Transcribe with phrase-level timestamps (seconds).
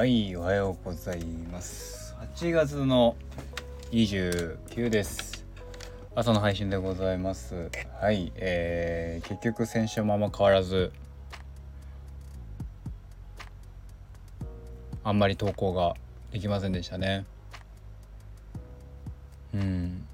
[0.00, 1.22] はいおはようござい
[1.52, 2.16] ます。
[2.34, 3.16] 8月の
[3.92, 5.44] 29です。
[6.14, 7.70] 朝の配信でございます。
[8.00, 10.90] はいえー、結局先週もあんま変わらず
[15.04, 15.94] あんまり投稿が
[16.32, 17.26] できませんでしたね。
[19.52, 20.06] うん。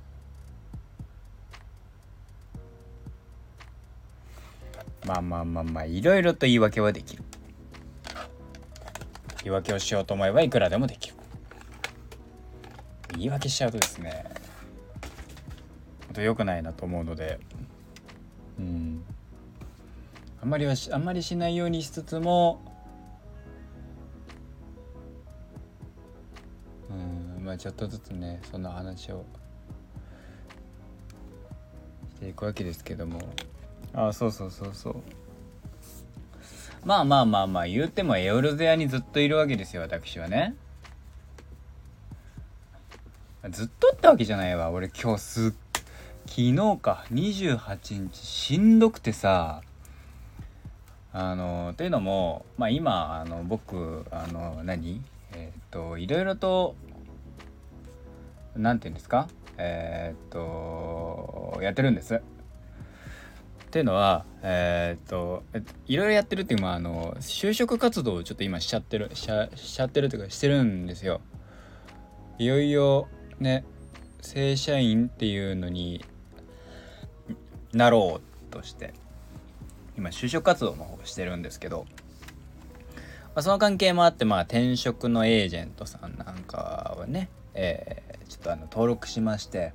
[5.06, 7.22] まあまあまあまあいろいろと言い訳はできる。
[9.46, 11.14] 言い訳をしようと思えばいくらでもできる。
[13.12, 14.24] 言い訳しちゃうとですね
[16.08, 17.38] 本当良くないなと思うので
[18.58, 19.04] うん。
[20.42, 22.60] あんまりはしあんまりしないようにしつつも
[26.90, 29.24] うんまあちょっとずつねそんな話を
[32.16, 33.20] していくわけですけども。
[33.94, 34.96] ああそうそうそうそう。
[36.86, 40.54] まあまあまあまあ言うてもエオルゼアにずっといるわけですよ私はね。
[43.50, 44.70] ずっとってわけじゃないわ。
[44.70, 45.50] 俺今日すっ
[46.28, 47.04] 昨日か。
[47.12, 49.62] 28日しんどくてさ。
[51.12, 55.02] あのっていうのもまあ今あの僕あの何？
[55.34, 56.76] えっ、といろいろと
[58.54, 59.26] 何て言うんですか？
[59.58, 62.20] えっ、とやってるんです。
[63.66, 65.42] っていうのはえー、っと
[65.86, 71.20] いろいろやってるっていうまああの就職活動をちょっと今しちゃってるしちゃしちゃってるというかしてるんですよ。
[72.38, 73.08] いよいよ
[73.40, 73.64] ね
[74.20, 76.04] 正社員っていうのに
[77.72, 78.94] なろうとして
[79.96, 81.86] 今就職活動の方してるんですけど、
[82.96, 89.72] まあ、その関係もあってまあ転職のエージェントさんなんかはね、えー、ちょっとあの登録しまして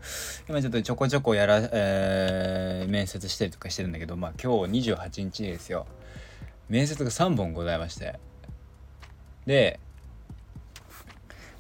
[0.48, 5.88] 今ちょっとちょこちょこやら、えー、面接したりとかしてるんだけどまあ今日28日ですよ。
[6.70, 8.20] 面接が3本ございまして。
[9.48, 9.80] で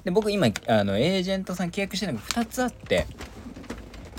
[0.03, 3.07] で僕今あのエージェントさん契約してるのが2つあって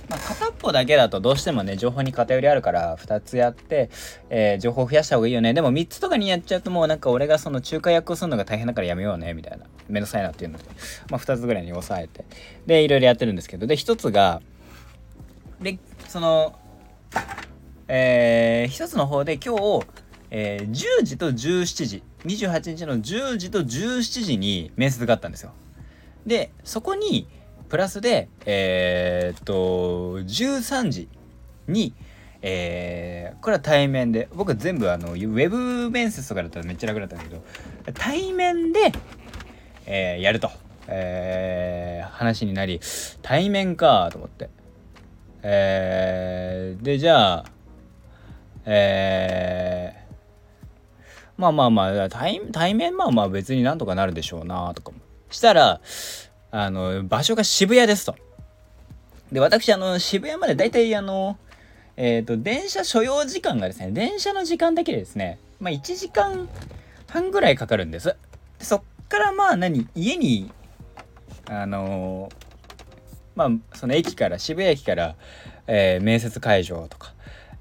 [0.08, 3.88] まあ、片っぽだけだとどうしてもね情報に偏りあるから2つやって、
[4.28, 5.54] えー、情報増やした方がいいよね。
[5.54, 9.64] でも3つとかにやっちゃうともうなんか俺がその仲介役をするのが大変だからやめようねみたいな。
[9.92, 10.64] めんどくさいなっていうので、
[11.10, 12.25] まあ、2つぐらいに抑えて
[12.66, 14.42] でいろいろやってるんですけどで1つが
[15.60, 16.58] でその
[17.88, 19.86] えー、1つの方で今日、
[20.31, 25.52] えー、10時と17時28日の10時と17時に面接があったんですよ。
[26.25, 27.28] でそこに
[27.72, 31.08] プラスで、えー、っと、13時
[31.66, 31.94] に、
[32.42, 37.42] えー、これは対面で、僕全部あの、ウェブ面接とかだったらめっちゃ楽だったんだけど、
[37.94, 38.92] 対面で、
[39.87, 40.50] えー、やると、
[40.88, 42.81] えー、話になり、
[43.22, 44.50] 対面かと思って。
[45.43, 47.44] えー、で、じゃあ、
[48.65, 54.98] えー、まあまあまあ対、対面まあまあ別になんとかなるでしょうなとかも。
[55.31, 55.81] したら、
[56.50, 58.14] あの、場所が渋谷ですと。
[59.32, 61.38] で、私、あの、渋谷までだいたいあの、
[61.97, 66.49] えっ、ー、と、電車所要時間がですね、電車の時間だけでですね、まあ、1時間
[67.09, 68.16] 半ぐらいかかるんです。
[68.59, 70.50] でそっからまあ何、家に、
[71.46, 72.30] あの
[73.34, 75.16] まあ、その駅から、渋谷駅から、
[75.66, 77.12] えー、面接会場とか、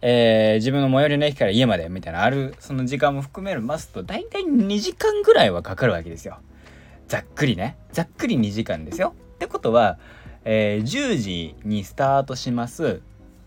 [0.01, 6.39] えー、自分の最寄りの駅から家までみたいなあるその時間も含めますと大体2時間ぐらいはかかるわけですよ。
[7.09, 7.77] ざっくりね。
[7.91, 9.13] ざっくり2時間ですよ。
[9.35, 9.99] ってことは、
[10.45, 13.01] えー、10時にスタートします。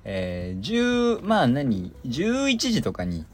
[0.05, 3.25] えー、10、まあ何 ?11 時とかに、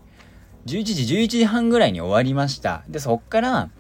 [0.67, 2.85] 11時、11時半ぐらいに終わりました。
[2.89, 3.71] で、そっから、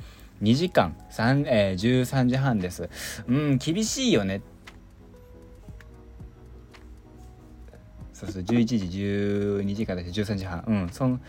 [0.42, 2.88] 2時間、3、えー、13時半です。
[3.28, 4.42] うん、厳しいよね。
[8.12, 10.64] そうそう、11時、12時間だし、13時半。
[10.66, 11.20] うん、その、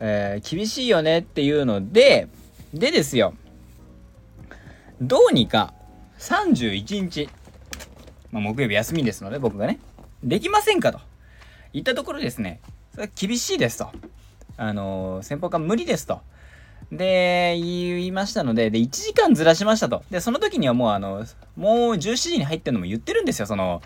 [0.00, 2.28] えー、厳しいよねっていうので、
[2.74, 3.34] でですよ。
[5.02, 5.74] どうにか
[6.20, 7.28] 31日、
[8.30, 9.80] まあ、木曜日休みですので僕がね
[10.22, 11.00] できませんかと
[11.72, 12.60] 言ったところですね
[12.92, 13.88] それは厳しいですと
[14.56, 16.20] あのー、先方が無理ですと
[16.92, 21.24] で言いましたのでで1時間ずらしましたとでその時にはもうあの
[21.56, 23.82] もう17時に入ってるのも言ってるんですよその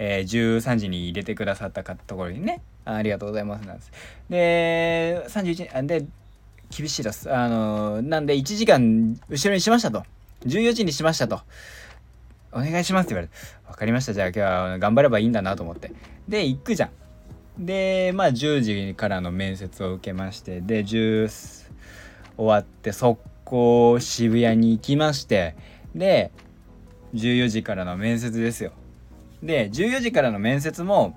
[0.00, 3.92] えー、13時に入れてくださったところにねありがとうございますなんです
[4.30, 6.06] で31で
[6.70, 10.04] 厳しいですあのなんで1時間後ろにしましたと
[10.46, 11.40] 14時にしましたと。
[12.52, 13.34] お願いしますって言われて、
[13.66, 14.14] 分かりました。
[14.14, 15.92] じゃあ今日は頑張ればいいんだなと思って。
[16.28, 16.90] で、行くじゃ
[17.58, 17.66] ん。
[17.66, 21.28] で、まあ10時からの面接を受けまして、で、10
[22.38, 25.56] 終わって速攻渋谷に行きまして、
[25.94, 26.30] で、
[27.14, 28.72] 14時からの面接ですよ。
[29.42, 31.16] で、14時からの面接も、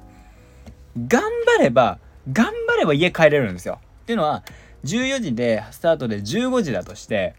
[1.07, 1.21] 頑
[1.57, 1.99] 張れば、
[2.31, 3.79] 頑張れば家帰れるんですよ。
[4.03, 4.43] っていうのは、
[4.83, 7.35] 14時でスタートで15時だとして、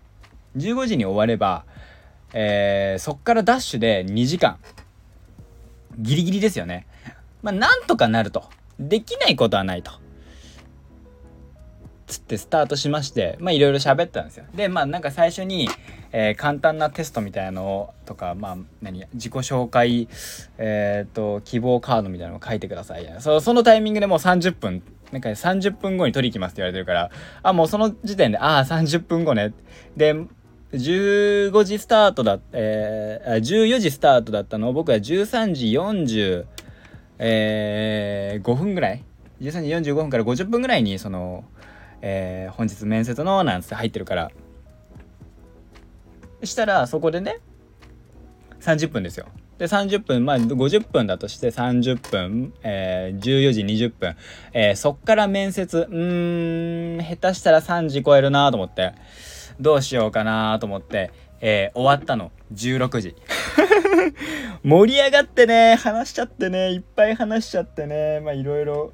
[0.57, 1.65] 15時に終われば、
[2.35, 4.59] えー、そっからダッシュで2時間。
[5.99, 6.87] ギリギリですよね。
[7.43, 8.45] まあ、なんとかなると。
[8.79, 9.93] できないことはないと。
[12.13, 14.45] つってスタートしまして、まあいろいろ喋ったんですよ。
[14.55, 15.69] で、まあなんか最初に、
[16.13, 20.09] えー、簡単なテストみたいなのとか、まあ何、自己紹介、
[20.59, 23.17] えっ、ー、と、希望カードみたいなのを書いてください。
[23.19, 27.11] そそのタイミングでもう30分、なんか30分後に取り行きますって言われてるから、
[27.43, 29.53] あ、もうその時点で、ああ、30分後ね。
[29.97, 30.15] で、
[30.73, 36.47] 15時スタートだ、えー、14時スタートだったのを僕は13時40、
[37.19, 39.05] えー、5分ぐらい
[39.41, 41.45] ？13時45分から50分ぐらいにその、
[42.03, 44.31] えー、本日面接のなんつって入ってるから。
[46.45, 47.39] したらそこでね
[48.61, 49.27] 30分ですよ。
[49.59, 54.17] で30分まあ50分だとして30分、えー、14時20分、
[54.53, 58.93] えー、そっから面接うーん下手したら3時超えるなと思って。
[59.61, 61.11] どうしようかなと思って、
[61.41, 62.33] えー、終わったの。
[62.53, 63.17] 16時
[64.63, 68.93] 盛り上がってね話しちゃってねいっぱい話しちゃってねまあいろいろ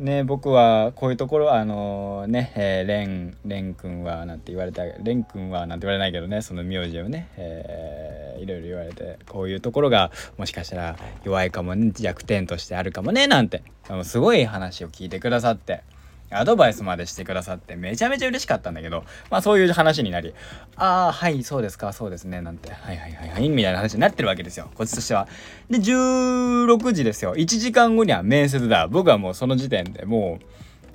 [0.00, 13.62] ね僕はこういうところあの、ね、えー、レンレン君はなんて言われたレン君はなんて言われないけどねその名字をね、えー、いろいろ言われてこういうところがもしかしたら弱いかもね弱点としてあるかもねなんて
[14.04, 15.82] すごい話を聞いてくださって。
[16.30, 20.34] アドバイスまでしてくださってめちゃめちゃ嬉しかったんだけど、まあそういう話になり、
[20.76, 25.26] ああ、はい、そうですか、そうですね、なんて、はいはいはいはい、みたいな話になってるわけですよ、こっちとしては。
[25.68, 27.34] で、16時ですよ。
[27.34, 28.86] 1時間後には面接だ。
[28.86, 30.44] 僕はもうその時点でもう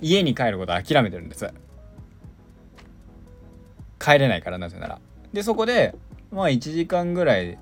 [0.02, 1.48] 家に帰ること諦めてるんです。
[4.00, 5.00] 帰れないからなぜなら。
[5.34, 5.96] で、そこで、
[6.32, 7.58] まあ1時間ぐらい、う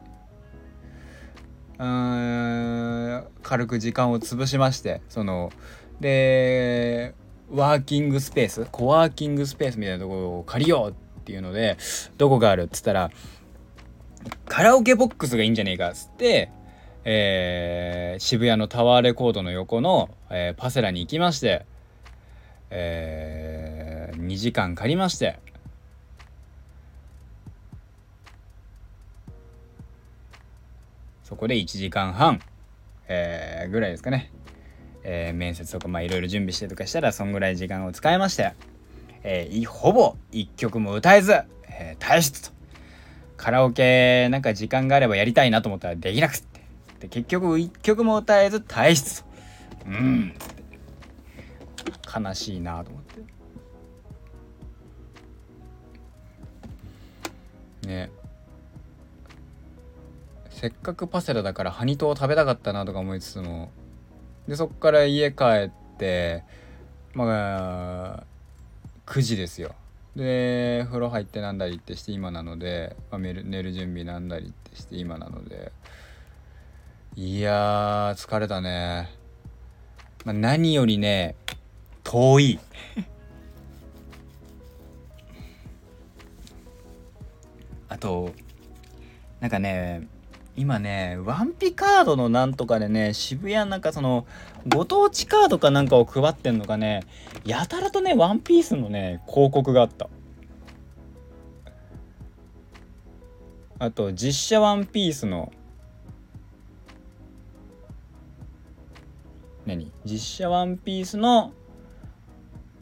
[1.80, 5.52] ーん、軽く時間を潰しまして、その、
[6.00, 7.16] で、
[7.54, 8.68] ワーキングスペース？
[8.72, 11.78] コワーキングスペースみたいなところを借りようっていうので
[12.18, 13.12] どこがあるっつったら
[14.46, 16.52] カラオケボックスがいいんじゃねえかっつって、
[17.06, 21.66] えー、渋谷のタワーレコードの横の、えー、パセラに行きまして、
[22.72, 25.40] えー、2時間借りまして
[31.24, 32.40] そこで1時間半、
[33.08, 34.32] えー、ぐらいですかね。
[35.04, 38.54] えー、面接とかまあいろいろ準備してとかしたらそんぐらい時間を使いまして、
[39.24, 41.34] えー、ほぼ一曲も歌えず、
[41.68, 42.54] えー、退出と。
[43.38, 46.62] カラオケなんか時間があればやりたいなと思ったらできなくって。
[47.02, 49.30] で結局一曲も歌えず退出と。
[49.88, 50.34] うん。
[52.26, 53.22] 悲しいなと思って。
[57.88, 58.10] ね。
[60.50, 63.72] せっかくパセラだからハニトを食べたかったなとか思いつつも
[64.48, 66.44] でそっから家帰って
[67.14, 68.24] まあ
[69.06, 69.76] 9時ですよ。
[70.16, 75.72] で風呂入ってなんだりってして今なので、まあ、寝る寝る準備なんだりってして今なので。
[77.16, 79.08] いや疲れたね、
[80.26, 81.36] まあ、何よりね
[82.04, 82.60] 遠い。
[87.88, 88.34] あと
[89.40, 90.08] なんかね
[90.56, 94.28] 今ねワンピカードのなんとかでね渋谷なんかその
[94.68, 97.04] ご当地カードかなんかを配ってんのかね
[97.44, 100.10] やたらとねワンピースのね広告があった。
[103.80, 105.52] あと実写ワンピースの
[109.66, 109.92] 何？
[110.06, 111.54] 実写ワンピースの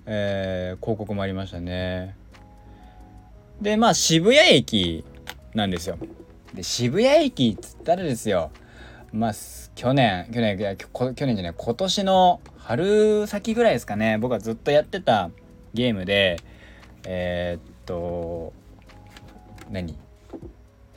[0.06, 2.18] えー、広告もありましたね。
[3.62, 5.06] でまあ渋谷駅
[5.54, 5.98] なんですよ。
[6.54, 8.52] で渋谷駅っつったらですよ。
[9.14, 9.34] まあ
[9.76, 14.18] 去年去年去年じゃない今年の春先ぐらいですかね。
[14.18, 15.32] 僕はずっとやってた
[15.74, 16.38] ゲームで
[17.06, 18.54] えー、っと
[19.70, 19.98] 何？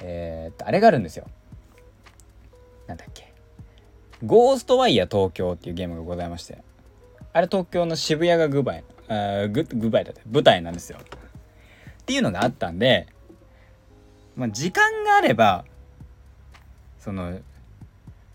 [0.00, 1.26] えー、っとあれがあるんですよ。
[2.86, 3.32] なんだっけ。
[4.24, 6.58] ゴーストワイヤー東京っていうゲームがございまして。
[7.32, 10.98] あれ東京の渋谷がグバイあググバイだって舞台なんですよ。
[11.00, 13.08] っていうのがあったんで
[14.36, 15.64] まあ、時間があれば
[16.98, 17.38] その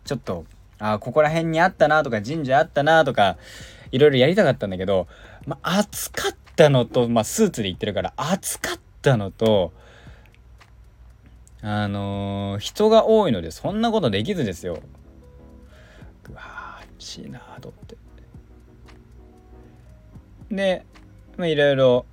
[0.06, 0.46] ちょっと
[0.80, 3.38] あここら辺にあったなとか神社あったなとか
[3.92, 5.08] いろいろやりたかったんだけど、
[5.46, 9.74] まあ、暑かったのと、まあ、スーツで行ってるから暑かったのと
[11.62, 14.80] あのー、人が多いのでそんなことできずですよ。
[16.30, 17.98] うわ暑いなとって。
[20.50, 20.86] で
[21.38, 22.06] まあいろいろ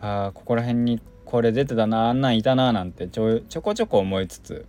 [0.00, 4.66] あここら辺にこれ出てたなあんなんいたななんてちょちょこちょこ思いつつ。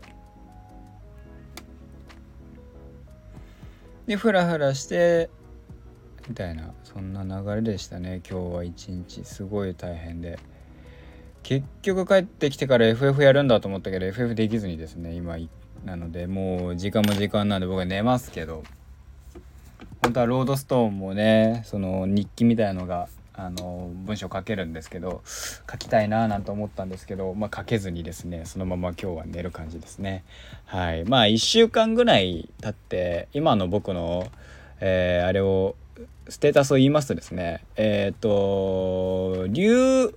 [4.08, 5.30] でフラフラして
[6.28, 8.22] みたいなそんな流れでしたね。
[8.30, 9.24] 今日は一日。
[9.24, 10.38] すごい大変で。
[11.44, 15.38] 結局帰ってきてから FF やるんだと思ったけど FF できずにですね今
[15.86, 18.64] なのでもう時間も時間なんで僕は寝ますけど。
[20.04, 23.08] 本当はロードストーンもねその日記みたいのが
[23.42, 25.22] あの文章書けるんですけど
[25.72, 30.26] 書きたいななんて思ったんですけど、まあ、書けずにですねそのまま今日は寝る感じですね。
[30.66, 31.06] はい。
[31.06, 34.28] まあ1週間ぐらい経って今の僕の、
[34.82, 35.76] えー、あれを
[36.28, 40.14] ステータスを言いますとですねえっ、ー、と竜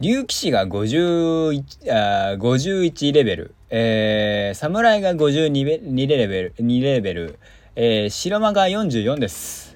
[0.00, 7.38] 竜騎士が51あ51レベル、えー、侍が52レ2レベル2レベル、
[7.74, 9.67] えー、白間が44です。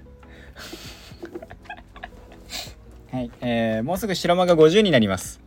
[3.13, 5.39] はい、えー、もうすぐ白間が50になります。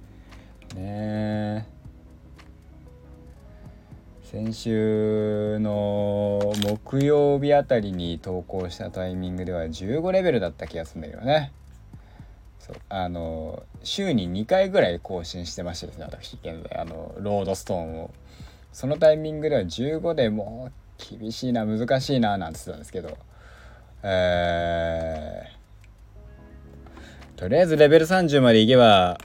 [0.76, 1.68] ね
[4.22, 11.54] 先週の木曜日あたりに投稿したタイミングでは15レベルだった気がするんだけどね。
[12.60, 16.80] そうあの週に2回ぐらい更新してましてですね私現在。
[16.80, 18.12] あのロードストーンを。
[18.74, 23.18] そのタイミングでは15でもう厳しいな難しいななんて言ってたんですけど。
[24.04, 25.55] えー。
[27.36, 29.18] とりあえずレベル30までいけば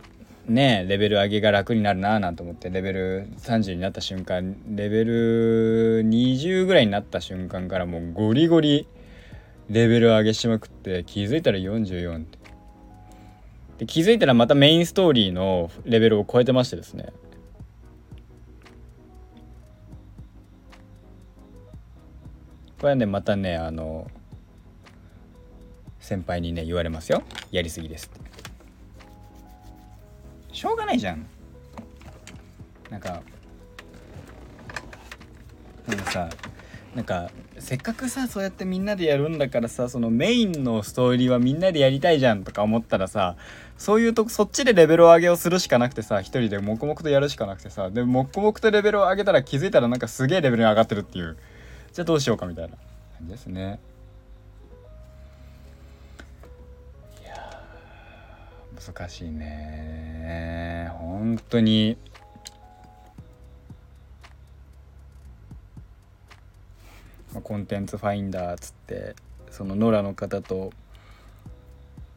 [0.46, 8.88] ねレベル上げが楽になるななんて思ってレベル30になった瞬間レベル20ぐらいになった瞬間からもうゴリゴリ
[9.68, 12.38] レベル上げしまくって気づいたら44って。
[13.78, 17.12] で気づいたらまたメインストーリーのレベルを超えてましてですね。
[22.78, 24.10] これはねまたねあの
[26.10, 27.22] 先輩にね言われますよ。
[27.52, 28.20] やりすぎですって。
[30.52, 31.24] しょうがないじゃん。
[32.90, 33.22] なんか
[35.86, 36.28] なんかさ
[36.96, 43.36] なんかせっかくさそうやってみんなでやるんだからさそのメインのストーリーはみんなでやりたいじゃんとか思ったらさ
[43.78, 51.36] そういうとこそっちでレベルを上げをするしかなくてさ一人で黙々とやるしかなくてさで黙々とレベルを上げたら気づいたらなんかすげえレベルが上がってるっていう。
[51.92, 53.78] じゃあどうしようかみたいな感じですね。
[58.86, 60.90] 難しいね。
[60.98, 61.98] 本当に。
[67.42, 69.14] コンテンツファインダーっつって
[69.50, 70.72] その野良の方と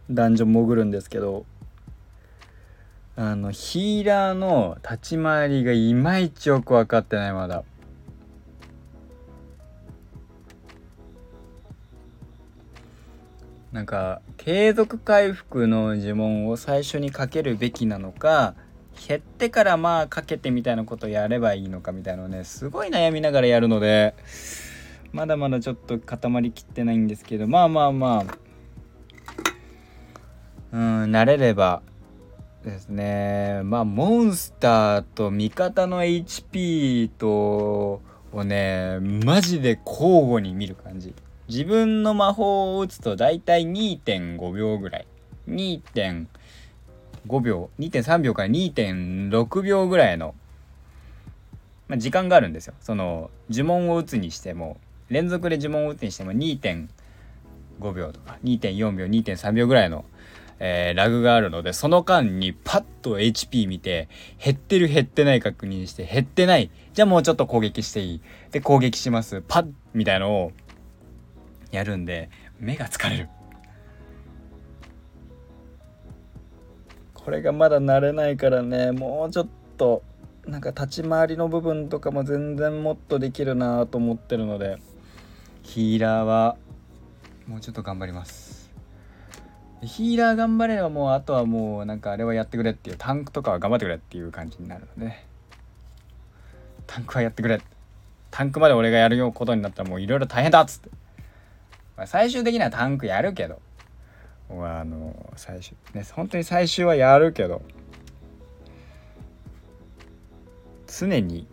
[0.10, 1.46] ダンジョン潜るんですけど
[3.16, 7.64] あのヒーラーの立ち回りがいまいちよく分かってないまだ。
[13.74, 18.54] なんか継続回復の呪文を最初にかけるべきなのか
[19.08, 24.14] 減ってからまあかけてみたいなことをやればいいのかみたいなのをねすごい悩みながらやるので
[25.12, 28.38] まだまだちょっと固まりきってないんですけどまあまあまあ
[30.72, 31.82] うん慣れれば
[32.64, 41.16] ですねまあモンスターと味方の HP とをねマジで交互に見る感じ。
[41.50, 45.08] 自分の魔法を打つと大体2.5秒ぐらい。
[45.50, 46.28] 2.5
[47.42, 47.70] 秒。
[47.80, 50.36] 2.3秒から2.6秒ぐらいの、
[51.88, 52.74] まあ、時間があるんですよ。
[52.80, 54.78] その呪文を打つにしても
[55.10, 56.88] 連続で呪文を打つにしても2.5
[57.94, 60.06] 秒とか2.4秒2.3秒ぐらいの、
[60.60, 64.08] えー、ラグがあるのでその間にパッと HP 見て
[64.44, 66.72] 減ってる減ってない確認して減ってない。
[66.94, 68.22] じゃあもうちょっと攻撃していい。
[68.52, 69.44] で攻撃します。
[69.46, 70.52] パッみたいのを
[71.74, 73.30] やるんで目が疲れる。
[77.16, 80.04] これがまだ慣れないからねもうちょっと
[80.46, 84.78] なんか立ち回りの部分とかも全然もっとできるなと思ってるので
[85.64, 86.58] ヒーラーは
[87.48, 88.72] もうちょっと頑張ります。
[89.82, 95.26] ヒーラー頑張ればもうあとはもうなんかあれはやってくれっていうタンクとかは頑張ってくれっていう感じになるので
[96.88, 97.60] タンクはやってくれ
[98.32, 101.03] タンクまで俺がやるようことになったらもういろいろ大変だっつって。
[101.96, 103.62] まあ、最終的にはタンクやるけど。
[104.50, 107.62] あの最終ね本当に最終はやるけど。
[110.88, 111.48] 常に。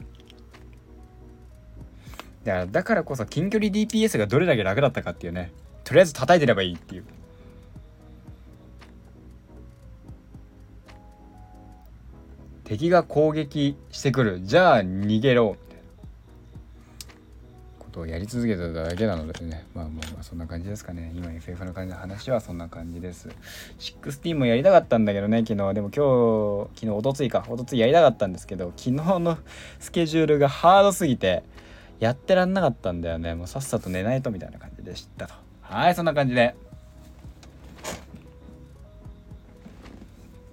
[2.45, 5.53] だからだからこそ近距離 DPS がどれだけ楽だったかっていうね。
[5.85, 7.05] とりあえず叩いてればいいっていう。
[12.65, 14.41] 敵が攻撃してくる。
[14.43, 15.57] じゃあ逃げろ。
[17.91, 19.67] ことをやり続けただけなのでね。
[19.75, 21.13] まあもうまあそんな感じですかね。
[21.15, 23.29] 今 FF の感じの話はそんな感じです。
[23.81, 25.75] 16もやりたかったんだけどね昨日。
[25.75, 27.45] でも今日昨日おとついか。
[27.49, 29.39] おとついやりたかったんですけど昨日の
[29.81, 31.43] スケジュールがハードすぎて
[31.99, 33.35] やってらんなかったんだよね。
[33.35, 35.35] もうさっさと寝ないとみたいな感じでしたと。
[35.63, 36.55] はいそんな感じで。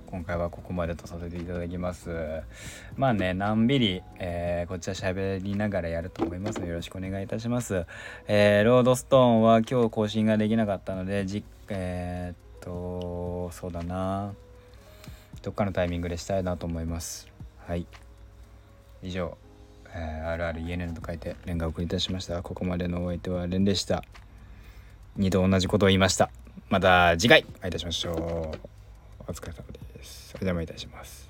[0.07, 2.41] 今回はここまでとさせていただきます。
[2.95, 7.85] まあねのんびり、えー、こっちは喋りながらやると思いますのでよろしくお願いいたします。
[8.27, 14.33] えー、ロードストーンは今日更新ができなかったのでじえー、っとそうだな。
[15.43, 17.27] どっかのタイミングでしたいなと思います。
[17.65, 17.85] はい。
[19.03, 19.37] 以上、
[19.93, 22.41] えー、RRENN と書いてレンガを送りいたしました。
[22.41, 24.03] ここまでのお相手はレンでした。
[25.15, 26.29] 二度同じことを言いました。
[26.69, 28.13] また次回お会いいたしましょう。
[29.27, 29.86] お疲れ様です。
[30.41, 31.26] お邪魔いたします。